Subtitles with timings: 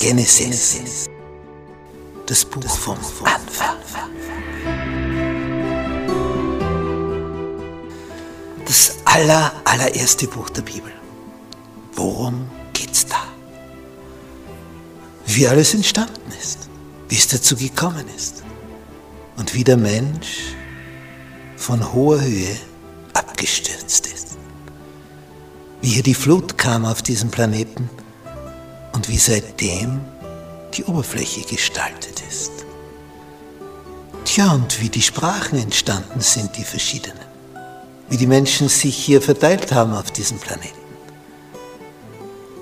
[0.00, 1.06] Genesis.
[2.26, 3.76] Das Buch vom Anfang.
[8.64, 10.92] Das aller, allererste Buch der Bibel.
[11.92, 13.22] Worum geht's da?
[15.26, 16.68] Wie alles entstanden ist,
[17.08, 18.42] wie es dazu gekommen ist
[19.36, 20.54] und wie der Mensch
[21.56, 22.56] von hoher Höhe
[23.12, 24.36] abgestürzt ist.
[25.82, 27.88] Wie hier die Flut kam auf diesem Planeten
[29.04, 30.00] und wie seitdem
[30.72, 32.52] die Oberfläche gestaltet ist.
[34.24, 37.18] Tja, und wie die Sprachen entstanden sind, die verschiedenen.
[38.08, 40.78] Wie die Menschen sich hier verteilt haben auf diesem Planeten.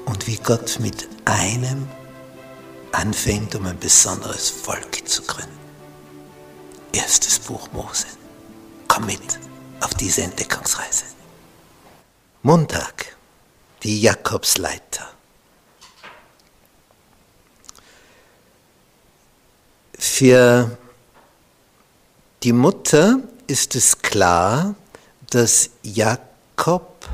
[0.04, 1.86] Und wie Gott mit einem
[2.90, 5.58] anfängt, um ein besonderes Volk zu gründen.
[6.92, 8.06] Erstes Buch Mose.
[8.88, 9.38] Komm mit
[9.80, 11.04] auf diese Entdeckungsreise.
[12.42, 13.16] Montag,
[13.84, 15.12] die Jakobsleiter.
[20.14, 20.76] Für
[22.42, 24.74] die Mutter ist es klar,
[25.30, 27.08] dass Jakob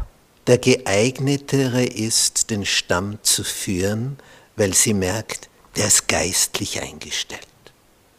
[0.49, 4.19] der geeignetere ist, den Stamm zu führen,
[4.57, 7.47] weil sie merkt, der ist geistlich eingestellt.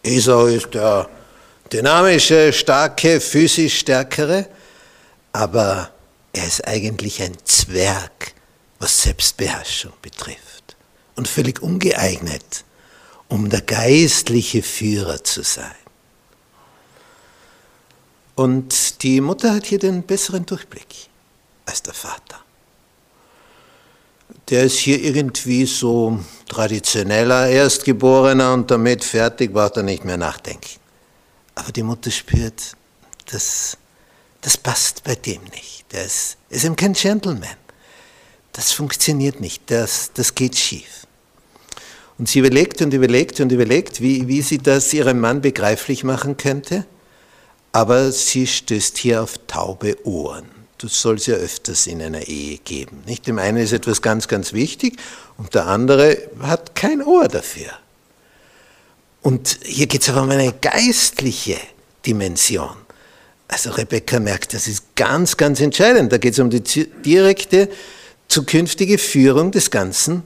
[0.02, 1.10] Esau ist der
[1.74, 4.48] dynamische, starke, physisch stärkere,
[5.34, 5.92] aber
[6.32, 8.34] er ist eigentlich ein Zwerg,
[8.80, 10.78] was Selbstbeherrschung betrifft
[11.18, 12.64] und völlig ungeeignet,
[13.30, 15.76] um der geistliche Führer zu sein.
[18.36, 21.10] Und die Mutter hat hier den besseren Durchblick
[21.66, 22.40] als der Vater.
[24.50, 30.80] Der ist hier irgendwie so traditioneller Erstgeborener und damit fertig, braucht er nicht mehr nachdenken.
[31.54, 32.76] Aber die Mutter spürt,
[33.32, 33.78] das,
[34.42, 35.86] das passt bei dem nicht.
[35.92, 37.58] Der ist, ist eben kein Gentleman.
[38.54, 41.06] Das funktioniert nicht, das, das geht schief.
[42.20, 46.36] Und sie überlegt und überlegt und überlegt, wie, wie sie das ihrem Mann begreiflich machen
[46.36, 46.86] könnte.
[47.72, 50.46] Aber sie stößt hier auf taube Ohren.
[50.80, 53.04] Das soll es ja öfters in einer Ehe geben.
[53.06, 53.26] Nicht?
[53.26, 54.98] Dem einen ist etwas ganz, ganz wichtig
[55.38, 57.72] und der andere hat kein Ohr dafür.
[59.22, 61.58] Und hier geht es aber um eine geistliche
[62.06, 62.76] Dimension.
[63.48, 66.12] Also Rebecca merkt, das ist ganz, ganz entscheidend.
[66.12, 67.70] Da geht es um die direkte
[68.28, 70.24] zukünftige Führung des ganzen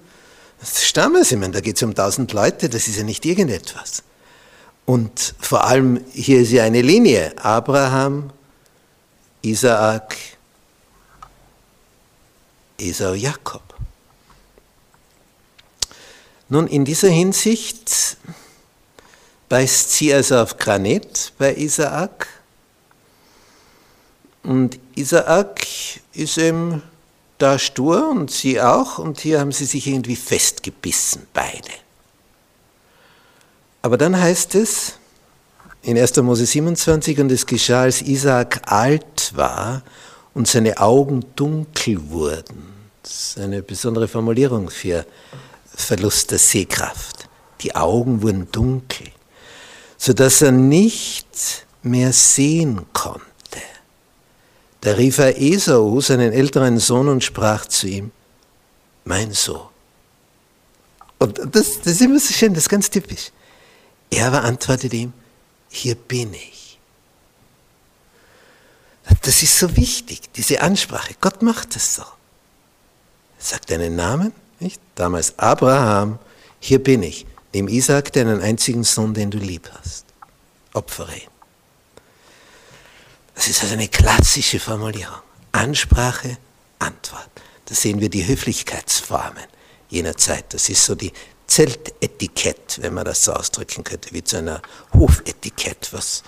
[0.65, 1.31] Stammes.
[1.31, 4.03] Ich meine, da geht es um tausend Leute, das ist ja nicht irgendetwas.
[4.85, 7.33] Und vor allem hier ist ja eine Linie.
[7.37, 8.31] Abraham,
[9.41, 10.15] Isaak,
[12.77, 13.61] Esau, Jakob.
[16.49, 18.17] Nun, in dieser Hinsicht
[19.49, 22.27] beißt sie also auf Granit bei Isaak.
[24.43, 25.65] Und Isaak
[26.13, 26.83] ist eben
[27.37, 28.97] da stur und sie auch.
[28.99, 31.71] Und hier haben sie sich irgendwie festgebissen, beide.
[33.81, 34.93] Aber dann heißt es
[35.81, 36.15] in 1.
[36.17, 39.83] Mose 27, und es geschah, als Isaak alt war
[40.33, 42.73] und seine Augen dunkel wurden.
[43.03, 45.05] Das ist eine besondere Formulierung für
[45.75, 47.27] Verlust der Sehkraft.
[47.61, 49.07] Die Augen wurden dunkel,
[49.97, 53.32] sodass er nicht mehr sehen konnte.
[54.83, 58.11] Da rief er Esau, seinen älteren Sohn, und sprach zu ihm,
[59.05, 59.69] mein Sohn.
[61.19, 63.31] Und das, das ist immer so schön, das ist ganz typisch.
[64.09, 65.13] Er aber antwortete ihm,
[65.69, 66.77] hier bin ich.
[69.21, 71.15] Das ist so wichtig, diese Ansprache.
[71.21, 72.01] Gott macht es so.
[72.01, 72.07] Er
[73.39, 74.81] sagt deinen Namen, nicht?
[74.95, 76.19] Damals Abraham,
[76.59, 77.25] hier bin ich.
[77.53, 80.07] Nimm Isaac, deinen einzigen Sohn, den du lieb hast.
[80.73, 81.32] Opfere ihn.
[83.43, 85.19] Das ist also eine klassische Formulierung.
[85.51, 86.37] Ansprache,
[86.79, 87.29] Antwort.
[87.65, 89.43] Da sehen wir die Höflichkeitsformen
[89.89, 90.53] jener Zeit.
[90.53, 91.11] Das ist so die
[91.45, 94.61] Zeltetikett, wenn man das so ausdrücken könnte, wie zu einer
[94.93, 95.89] Hofetikett.
[95.91, 96.23] Was,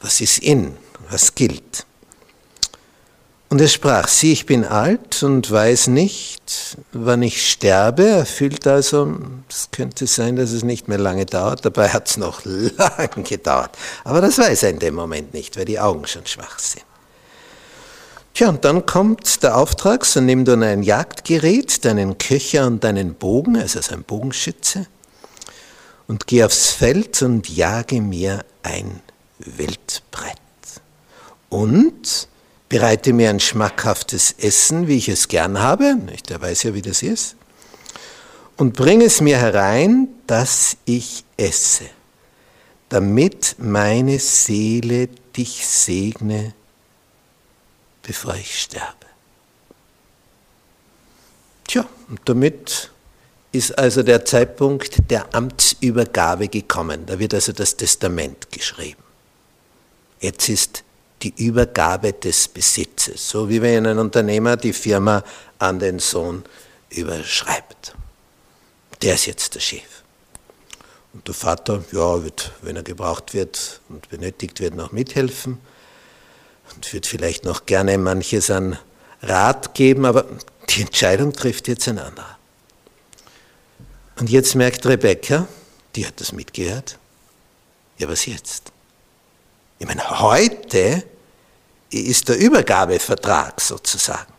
[0.00, 0.78] was ist in,
[1.10, 1.84] was gilt?
[3.50, 8.06] Und er sprach, sieh, ich bin alt und weiß nicht, wann ich sterbe.
[8.06, 9.12] Er fühlt also,
[9.48, 11.64] es könnte sein, dass es nicht mehr lange dauert.
[11.64, 13.76] Dabei hat es noch lange gedauert.
[14.04, 16.84] Aber das weiß er in dem Moment nicht, weil die Augen schon schwach sind.
[18.34, 23.14] Tja, und dann kommt der Auftrag, so nimm du ein Jagdgerät, deinen Köcher und deinen
[23.14, 24.86] Bogen, also ein Bogenschütze,
[26.06, 29.00] und geh aufs Feld und jage mir ein
[29.40, 30.36] Wildbrett.
[31.48, 32.28] Und
[32.70, 35.96] bereite mir ein schmackhaftes Essen, wie ich es gern habe,
[36.30, 37.36] der weiß ja, wie das ist,
[38.56, 41.84] und bring es mir herein, dass ich esse,
[42.88, 46.54] damit meine Seele dich segne
[48.02, 49.06] bevor ich sterbe.
[51.66, 52.90] Tja, und damit
[53.52, 57.06] ist also der Zeitpunkt der Amtsübergabe gekommen.
[57.06, 59.02] Da wird also das Testament geschrieben.
[60.20, 60.82] Jetzt ist
[61.22, 65.22] die Übergabe des Besitzes, so wie wenn ein Unternehmer die Firma
[65.58, 66.44] an den Sohn
[66.88, 67.94] überschreibt.
[69.02, 70.02] Der ist jetzt der Chef.
[71.12, 75.58] Und der Vater, ja, wird, wenn er gebraucht wird und benötigt wird, noch mithelfen
[76.74, 78.78] und wird vielleicht noch gerne manches an
[79.22, 80.26] Rat geben, aber
[80.68, 82.38] die Entscheidung trifft jetzt ein anderer.
[84.18, 85.48] Und jetzt merkt Rebecca,
[85.96, 86.98] die hat das mitgehört,
[87.98, 88.72] ja, was jetzt?
[89.80, 91.02] Ich meine, heute
[91.90, 94.30] ist der Übergabevertrag sozusagen.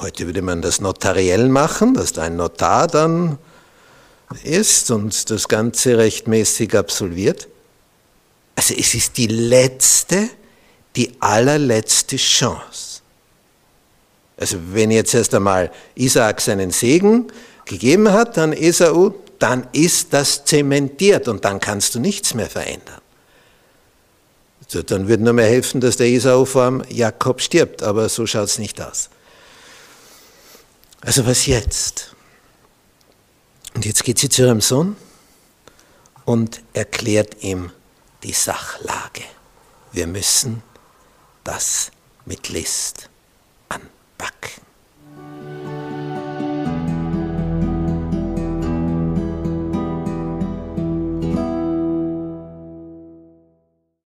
[0.00, 3.38] Heute würde man das notariell machen, dass da ein Notar dann
[4.42, 7.46] ist und das Ganze rechtmäßig absolviert.
[8.56, 10.28] Also es ist die letzte,
[10.96, 13.02] die allerletzte Chance.
[14.36, 17.30] Also wenn jetzt erst einmal Isaak seinen Segen
[17.64, 23.00] gegeben hat an Esau, dann ist das zementiert und dann kannst du nichts mehr verändern.
[24.86, 28.58] Dann würde nur mehr helfen, dass der Esau vor Jakob stirbt, aber so schaut es
[28.58, 29.10] nicht aus.
[31.00, 32.14] Also was jetzt?
[33.74, 34.96] Und jetzt geht sie zu ihrem Sohn
[36.24, 37.72] und erklärt ihm
[38.22, 39.24] die Sachlage.
[39.92, 40.62] Wir müssen
[41.44, 41.90] das
[42.24, 43.08] mit List
[43.68, 44.62] anpacken.